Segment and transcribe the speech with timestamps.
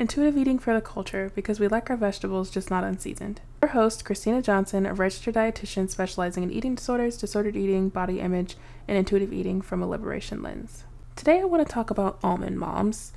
[0.00, 3.42] Intuitive Eating for the Culture because we like our vegetables, just not unseasoned.
[3.60, 8.56] Our host, Christina Johnson, a registered dietitian specializing in eating disorders, disordered eating, body image,
[8.88, 10.84] and intuitive eating from a liberation lens.
[11.16, 13.12] Today, I want to talk about almond moms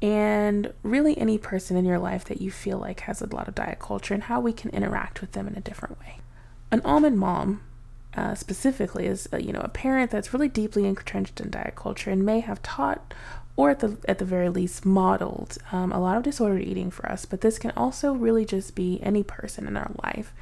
[0.00, 3.56] and really any person in your life that you feel like has a lot of
[3.56, 6.20] diet culture and how we can interact with them in a different way.
[6.70, 7.62] An almond mom
[8.18, 12.10] uh, specifically is uh, you know a parent that's really deeply entrenched in diet culture
[12.10, 13.14] and may have taught
[13.54, 17.08] or at the at the very least modeled um, a lot of disordered eating for
[17.08, 17.24] us.
[17.24, 20.32] But this can also really just be any person in our life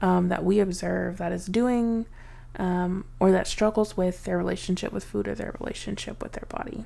[0.00, 2.06] um, that we observe that is doing
[2.60, 6.84] um, or that struggles with their relationship with food or their relationship with their body.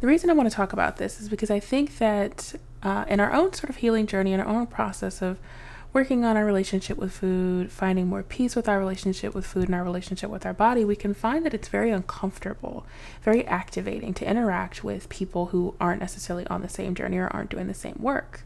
[0.00, 3.20] The reason I want to talk about this is because I think that uh, in
[3.20, 5.38] our own sort of healing journey, in our own process of
[5.94, 9.74] working on our relationship with food, finding more peace with our relationship with food and
[9.74, 12.84] our relationship with our body, we can find that it's very uncomfortable,
[13.22, 17.50] very activating to interact with people who aren't necessarily on the same journey or aren't
[17.50, 18.42] doing the same work.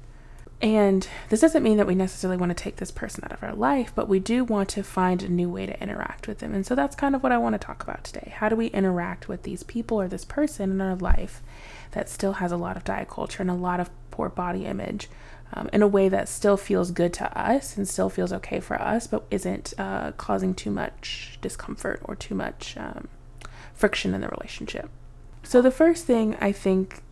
[0.61, 3.55] And this doesn't mean that we necessarily want to take this person out of our
[3.55, 6.53] life, but we do want to find a new way to interact with them.
[6.53, 8.33] And so that's kind of what I want to talk about today.
[8.37, 11.43] How do we interact with these people or this person in our life
[11.93, 15.09] that still has a lot of diet culture and a lot of poor body image?
[15.55, 18.81] Um, in a way that still feels good to us and still feels okay for
[18.81, 23.09] us, but isn't uh, causing too much discomfort or too much um,
[23.75, 24.91] friction in the relationship.
[25.43, 27.03] So the first thing I think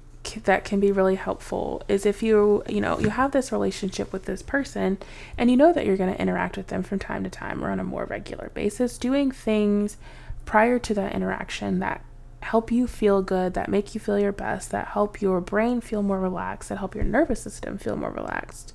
[0.45, 4.25] that can be really helpful is if you you know you have this relationship with
[4.25, 4.99] this person
[5.39, 7.71] and you know that you're going to interact with them from time to time or
[7.71, 9.97] on a more regular basis doing things
[10.45, 12.03] prior to that interaction that
[12.47, 16.03] help you feel good, that make you feel your best, that help your brain feel
[16.03, 18.73] more relaxed, that help your nervous system feel more relaxed,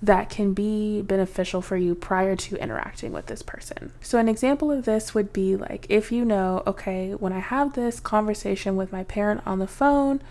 [0.00, 3.92] that can be beneficial for you prior to interacting with this person.
[4.00, 7.74] So, an example of this would be like if you know, okay, when I have
[7.74, 10.22] this conversation with my parent on the phone,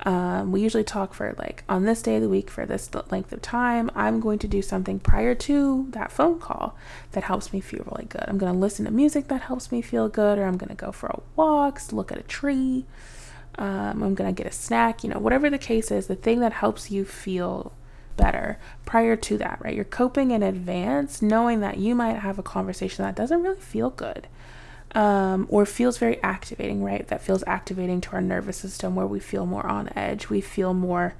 [0.00, 3.32] um, we usually talk for like on this day of the week for this length
[3.32, 3.90] of time.
[3.94, 6.76] I'm going to do something prior to that phone call
[7.12, 8.24] that helps me feel really good.
[8.26, 10.74] I'm going to listen to music that helps me feel good, or I'm going to
[10.74, 12.84] go for a walk, look at a tree.
[13.58, 16.40] Um, I'm going to get a snack, you know, whatever the case is, the thing
[16.40, 17.72] that helps you feel
[18.18, 19.74] better prior to that, right?
[19.74, 23.90] You're coping in advance, knowing that you might have a conversation that doesn't really feel
[23.90, 24.28] good
[24.96, 27.06] um, or feels very activating, right?
[27.08, 30.30] That feels activating to our nervous system where we feel more on edge.
[30.30, 31.14] We feel more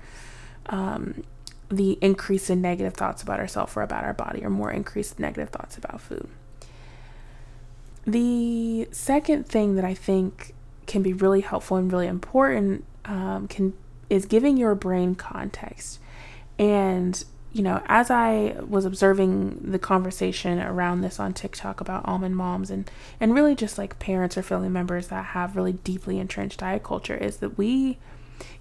[0.71, 1.23] um,
[1.69, 5.51] the increase in negative thoughts about ourselves or about our body, or more increased negative
[5.51, 6.27] thoughts about food.
[8.07, 10.55] The second thing that I think
[10.87, 13.75] can be really helpful and really important um, can
[14.09, 15.99] is giving your brain context
[16.59, 17.25] and
[17.57, 22.71] you know, as I was observing the conversation around this on TikTok about almond moms
[22.71, 26.85] and and really just like parents or family members that have really deeply entrenched diet
[26.85, 27.97] culture is that we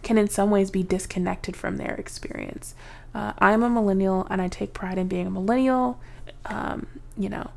[0.01, 2.73] can in some ways be disconnected from their experience.
[3.13, 5.99] Uh, I'm a millennial and I take pride in being a millennial,
[6.45, 7.51] um, you know,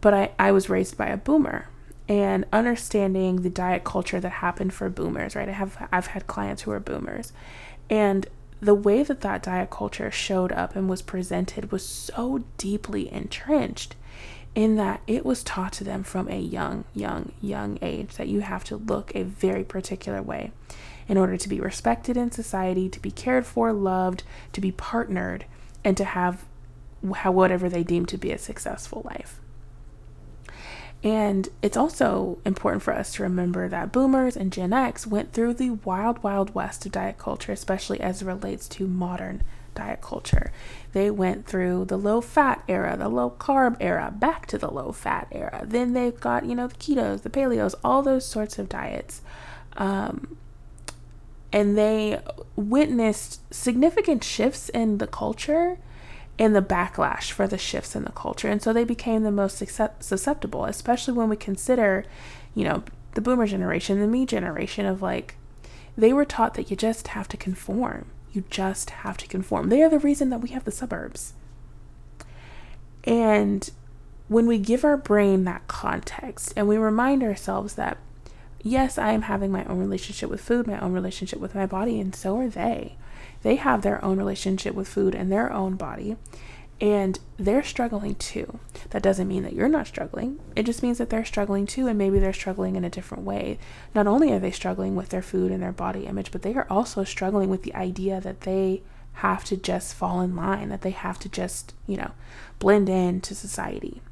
[0.00, 1.68] but I, I was raised by a boomer
[2.08, 5.48] and understanding the diet culture that happened for boomers, right?
[5.48, 7.32] I have I've had clients who are boomers
[7.90, 8.28] and
[8.60, 13.94] the way that that diet culture showed up and was presented was so deeply entrenched
[14.54, 18.40] in that it was taught to them from a young, young, young age that you
[18.40, 20.50] have to look a very particular way
[21.06, 24.22] in order to be respected in society, to be cared for, loved,
[24.52, 25.44] to be partnered,
[25.84, 26.46] and to have
[27.02, 29.40] whatever they deem to be a successful life.
[31.02, 35.54] And it's also important for us to remember that boomers and Gen X went through
[35.54, 39.42] the wild, wild west of diet culture, especially as it relates to modern
[39.74, 40.50] diet culture.
[40.92, 44.90] They went through the low fat era, the low carb era, back to the low
[44.90, 45.62] fat era.
[45.64, 49.20] Then they've got, you know, the ketos, the paleos, all those sorts of diets.
[49.76, 50.38] Um,
[51.52, 52.20] and they
[52.56, 55.78] witnessed significant shifts in the culture
[56.38, 58.48] and the backlash for the shifts in the culture.
[58.48, 59.56] And so they became the most
[60.00, 62.04] susceptible, especially when we consider,
[62.54, 62.82] you know,
[63.14, 65.36] the boomer generation, the me generation of like,
[65.96, 68.06] they were taught that you just have to conform.
[68.32, 69.70] You just have to conform.
[69.70, 71.32] They are the reason that we have the suburbs.
[73.04, 73.70] And
[74.28, 77.96] when we give our brain that context and we remind ourselves that,
[78.66, 82.00] yes, I am having my own relationship with food, my own relationship with my body,
[82.00, 82.96] and so are they
[83.42, 86.16] they have their own relationship with food and their own body
[86.80, 88.58] and they're struggling too.
[88.90, 90.40] That doesn't mean that you're not struggling.
[90.54, 93.58] It just means that they're struggling too, and maybe they're struggling in a different way.
[93.94, 96.66] Not only are they struggling with their food and their body image, but they are
[96.68, 98.82] also struggling with the idea that they
[99.14, 102.10] have to just fall in line, that they have to just, you know,
[102.58, 104.02] blend into society.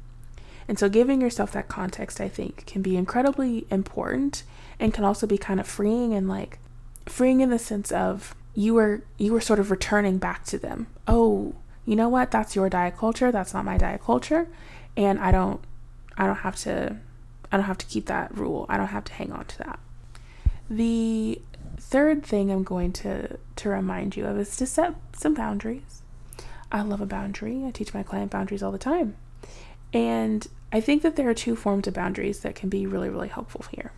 [0.67, 4.43] And so, giving yourself that context, I think, can be incredibly important
[4.79, 6.59] and can also be kind of freeing and like
[7.05, 10.87] freeing in the sense of you were you were sort of returning back to them.
[11.07, 12.31] Oh, you know what?
[12.31, 13.31] That's your diet culture.
[13.31, 14.47] That's not my diet culture,
[14.97, 15.61] and I don't
[16.17, 16.97] I don't have to
[17.51, 18.65] I don't have to keep that rule.
[18.69, 19.79] I don't have to hang on to that.
[20.69, 21.41] The
[21.77, 26.01] third thing I'm going to to remind you of is to set some boundaries.
[26.71, 27.63] I love a boundary.
[27.65, 29.15] I teach my client boundaries all the time.
[29.93, 33.29] And I think that there are two forms of boundaries that can be really, really
[33.29, 33.91] helpful here.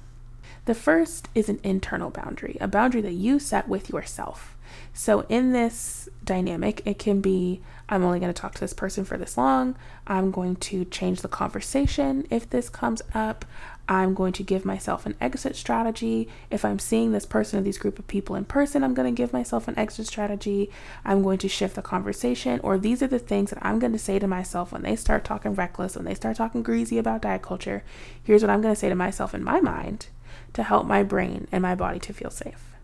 [0.66, 4.58] The first is an internal boundary, a boundary that you set with yourself.
[4.94, 9.06] So, in this dynamic, it can be I'm only going to talk to this person
[9.06, 9.75] for this long.
[10.06, 13.46] I'm going to change the conversation if this comes up.
[13.89, 16.28] I'm going to give myself an exit strategy.
[16.51, 19.18] If I'm seeing this person or these group of people in person, I'm going to
[19.18, 20.69] give myself an exit strategy.
[21.06, 22.60] I'm going to shift the conversation.
[22.63, 25.24] Or these are the things that I'm going to say to myself when they start
[25.24, 27.84] talking reckless, when they start talking greasy about diet culture.
[28.24, 30.07] Here's what I'm going to say to myself in my mind
[30.54, 32.75] to help my brain and my body to feel safe,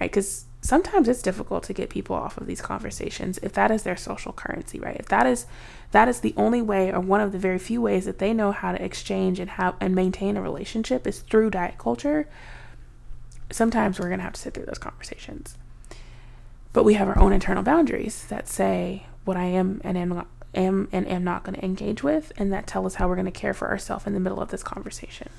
[0.00, 0.10] right?
[0.10, 3.96] Because sometimes it's difficult to get people off of these conversations if that is their
[3.96, 4.96] social currency, right?
[4.98, 5.46] If that is
[5.92, 8.52] that is the only way or one of the very few ways that they know
[8.52, 12.28] how to exchange and have and maintain a relationship is through diet culture.
[13.50, 15.56] Sometimes we're going to have to sit through those conversations.
[16.72, 20.24] But we have our own internal boundaries that say what I am and am,
[20.54, 23.24] am and am not going to engage with and that tell us how we're going
[23.24, 25.30] to care for ourselves in the middle of this conversation.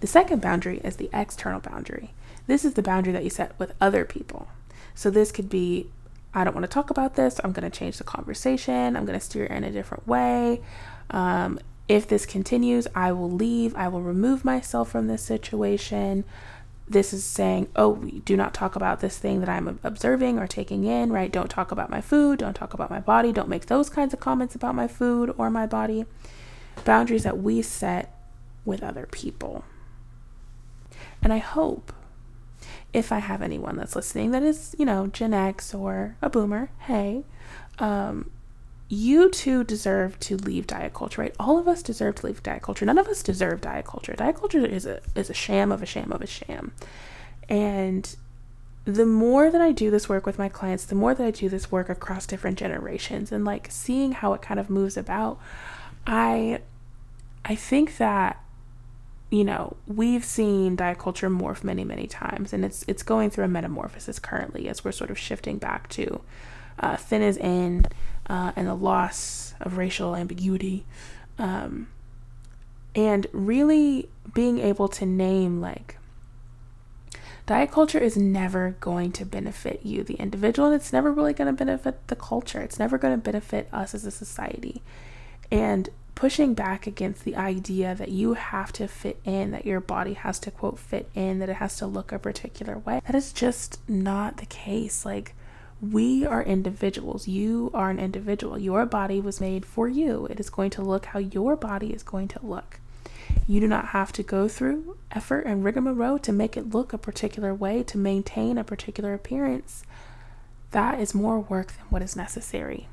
[0.00, 2.12] The second boundary is the external boundary.
[2.46, 4.48] This is the boundary that you set with other people.
[4.94, 5.90] So this could be
[6.34, 7.40] I don't want to talk about this.
[7.44, 8.96] I'm going to change the conversation.
[8.96, 10.62] I'm going to steer in a different way.
[11.10, 11.58] Um,
[11.88, 13.74] if this continues, I will leave.
[13.76, 16.24] I will remove myself from this situation.
[16.88, 20.84] This is saying, oh, do not talk about this thing that I'm observing or taking
[20.84, 21.30] in, right?
[21.30, 22.38] Don't talk about my food.
[22.38, 23.30] Don't talk about my body.
[23.30, 26.06] Don't make those kinds of comments about my food or my body.
[26.84, 28.18] Boundaries that we set
[28.64, 29.64] with other people.
[31.22, 31.92] And I hope
[32.92, 36.70] if I have anyone that's listening that is, you know, Gen X or a boomer,
[36.80, 37.24] hey,
[37.78, 38.30] um,
[38.88, 41.34] you too deserve to leave diet culture, right?
[41.40, 42.84] All of us deserve to leave diet culture.
[42.84, 44.12] None of us deserve diet culture.
[44.12, 46.72] Diet culture is a is a sham of a sham of a sham.
[47.48, 48.14] And
[48.84, 51.48] the more that I do this work with my clients, the more that I do
[51.48, 55.38] this work across different generations and like seeing how it kind of moves about,
[56.06, 56.60] I
[57.46, 58.41] I think that
[59.32, 63.46] you know, we've seen diet culture morph many, many times, and it's it's going through
[63.46, 66.20] a metamorphosis currently as we're sort of shifting back to
[66.78, 67.86] uh, thin as in
[68.28, 70.84] uh, and the loss of racial ambiguity,
[71.38, 71.88] um,
[72.94, 75.96] and really being able to name like
[77.46, 81.46] diet culture is never going to benefit you, the individual, and it's never really going
[81.46, 82.60] to benefit the culture.
[82.60, 84.82] It's never going to benefit us as a society,
[85.50, 90.14] and pushing back against the idea that you have to fit in, that your body
[90.14, 93.00] has to quote fit in, that it has to look a particular way.
[93.06, 95.04] That is just not the case.
[95.04, 95.34] Like,
[95.80, 97.26] we are individuals.
[97.26, 98.58] You are an individual.
[98.58, 100.26] Your body was made for you.
[100.26, 102.78] It is going to look how your body is going to look.
[103.48, 106.98] You do not have to go through effort and rigmarole to make it look a
[106.98, 109.82] particular way, to maintain a particular appearance.
[110.70, 112.88] That is more work than what is necessary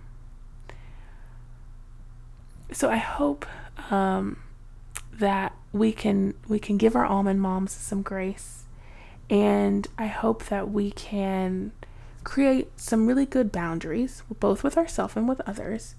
[2.71, 3.45] so I hope
[3.89, 4.37] um,
[5.13, 8.63] that we can we can give our almond moms some grace,
[9.29, 11.71] and I hope that we can
[12.23, 15.95] create some really good boundaries, both with ourselves and with others,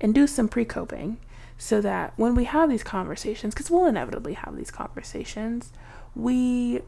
[0.00, 1.18] and do some pre-coping
[1.56, 5.72] so that when we have these conversations, because we'll inevitably have these conversations,
[6.14, 6.80] we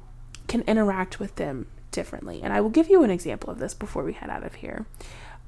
[0.48, 2.40] can interact with them differently.
[2.42, 4.86] And I will give you an example of this before we head out of here.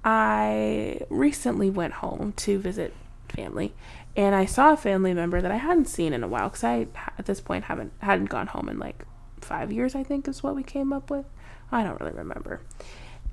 [0.05, 2.93] I recently went home to visit
[3.35, 3.75] family,
[4.17, 6.87] and I saw a family member that I hadn't seen in a while because I
[7.19, 9.05] at this point haven't hadn't gone home in like
[9.41, 9.95] five years.
[9.95, 11.26] I think is what we came up with.
[11.73, 12.61] I don't really remember.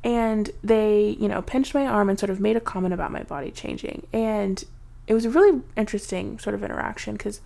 [0.04, 3.24] And they, you know, pinched my arm and sort of made a comment about my
[3.24, 4.64] body changing, and
[5.08, 7.42] it was a really interesting sort of interaction because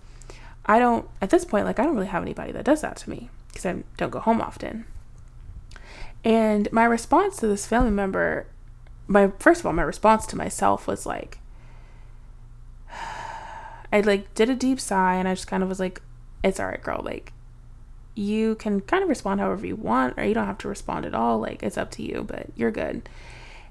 [0.64, 3.10] I don't at this point like I don't really have anybody that does that to
[3.10, 4.86] me because I don't go home often.
[6.24, 8.46] And my response to this family member,
[9.06, 11.38] my first of all, my response to myself was like,
[13.92, 16.02] I like did a deep sigh and I just kind of was like,
[16.42, 17.02] it's all right, girl.
[17.04, 17.32] Like,
[18.14, 21.14] you can kind of respond however you want, or you don't have to respond at
[21.14, 21.38] all.
[21.38, 23.08] Like, it's up to you, but you're good.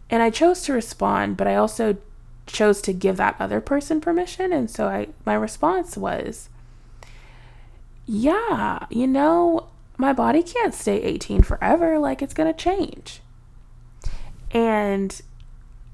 [0.10, 1.98] And I chose to respond, but I also
[2.46, 4.54] chose to give that other person permission.
[4.54, 6.50] And so I, my response was,
[8.06, 9.68] yeah, you know,
[9.98, 11.98] my body can't stay 18 forever.
[11.98, 13.22] Like, it's going to change.
[14.52, 15.20] And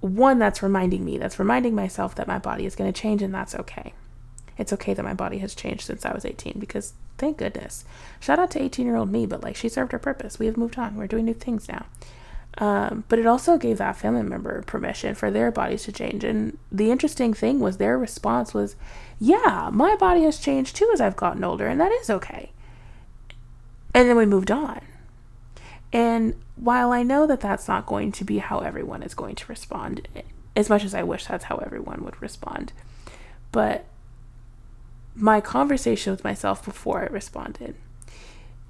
[0.02, 3.34] one, that's reminding me, that's reminding myself that my body is going to change and
[3.34, 3.94] that's okay
[4.58, 7.86] it's okay that my body has changed since I was 18 because thank goodness.
[8.20, 10.40] Shout out to 18 year old me, but like she served her purpose.
[10.40, 10.96] We have moved on.
[10.96, 11.86] We're doing new things now.
[12.58, 16.24] Um, but it also gave that family member permission for their bodies to change.
[16.24, 18.76] And the interesting thing was their response was,
[19.20, 22.52] yeah, my body has changed too as I've gotten older, and that is okay.
[23.94, 24.82] And then we moved on.
[25.94, 29.46] And while I know that that's not going to be how everyone is going to
[29.48, 30.08] respond,
[30.56, 32.74] as much as I wish that's how everyone would respond,
[33.52, 33.86] but
[35.16, 37.76] my conversation with myself before I responded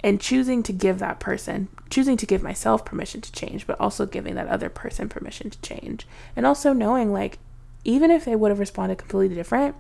[0.03, 4.05] and choosing to give that person, choosing to give myself permission to change, but also
[4.05, 6.07] giving that other person permission to change.
[6.35, 7.37] And also knowing, like,
[7.83, 9.75] even if they would have responded completely different,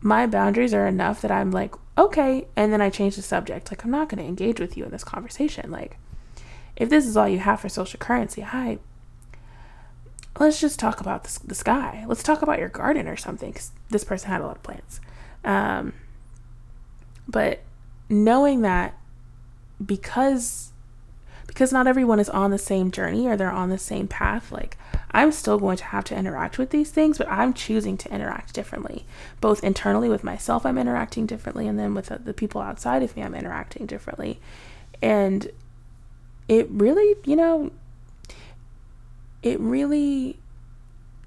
[0.00, 2.46] my boundaries are enough that I'm like, okay.
[2.56, 3.70] And then I change the subject.
[3.70, 5.70] Like, I'm not going to engage with you in this conversation.
[5.70, 5.98] Like,
[6.76, 8.78] if this is all you have for social currency, hi,
[10.38, 12.04] let's just talk about the, sky.
[12.06, 13.52] Let's talk about your garden or something.
[13.52, 15.00] Cause this person had a lot of plants.
[15.44, 15.94] Um,
[17.28, 17.60] but
[18.08, 18.94] knowing that
[19.84, 20.72] because
[21.46, 24.76] because not everyone is on the same journey or they're on the same path like
[25.12, 28.52] i'm still going to have to interact with these things but i'm choosing to interact
[28.54, 29.04] differently.
[29.40, 33.22] Both internally with myself i'm interacting differently and then with the, people outside of me
[33.22, 34.40] i'm interacting differently.
[35.02, 35.50] And
[36.48, 37.70] it really you know
[39.42, 40.38] it really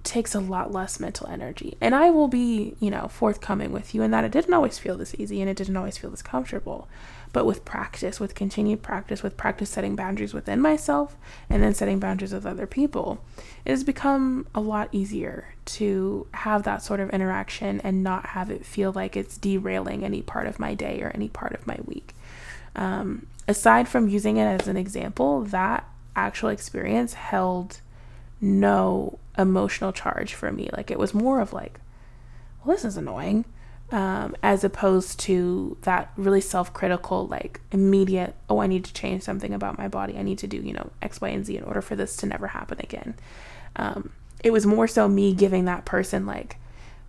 [0.04, 1.78] takes a lot less mental energy.
[1.80, 4.98] And I will be, you know, forthcoming with you in that it didn't always feel
[4.98, 6.88] this easy and it didn't always feel this comfortable.
[7.32, 11.16] But with practice, with continued practice, with practice setting boundaries within myself
[11.50, 13.24] and then setting boundaries with other people,
[13.66, 18.52] it has become a lot easier to have that sort of interaction and not have
[18.52, 21.80] it feel like it's derailing any part of my day or any part of my
[21.86, 22.14] week.
[22.76, 27.80] Um, aside from using it as an example, that actual experience held
[28.44, 30.70] no emotional charge for me.
[30.74, 31.80] Like it was more of like,
[32.64, 33.46] well, this is annoying,
[33.92, 39.24] um, as opposed to that really self critical, like immediate, oh, I need to change
[39.24, 40.18] something about my body.
[40.18, 42.26] I need to do, you know, X, Y, and Z in order for this to
[42.26, 43.16] never happen again.
[43.76, 44.12] Um,
[44.44, 46.58] it was more so me giving that person, like,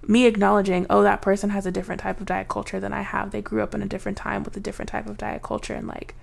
[0.06, 3.30] me acknowledging, oh, that person has a different type of diet culture than I have.
[3.30, 5.88] They grew up in a different time with a different type of diet culture, and
[5.88, 6.14] like,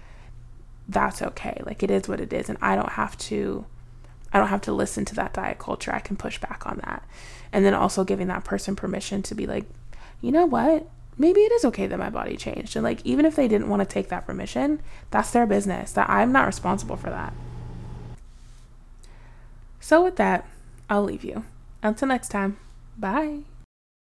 [0.88, 1.62] that's okay.
[1.66, 2.48] Like, it is what it is.
[2.48, 3.66] And I don't have to
[4.34, 5.94] I don't have to listen to that diet culture.
[5.94, 7.04] I can push back on that.
[7.52, 9.66] And then also giving that person permission to be like,
[10.22, 10.88] you know what?
[11.18, 12.76] Maybe it is okay that my body changed.
[12.76, 15.92] And like, even if they didn't want to take that permission, that's their business.
[15.92, 17.34] That I'm not responsible for that.
[19.80, 20.48] So, with that,
[20.90, 21.44] I'll leave you.
[21.84, 22.58] Until next time,
[22.98, 23.40] bye.